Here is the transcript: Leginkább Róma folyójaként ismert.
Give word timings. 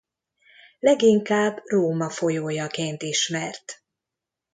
Leginkább 0.79 1.61
Róma 1.65 2.09
folyójaként 2.09 3.01
ismert. 3.03 3.83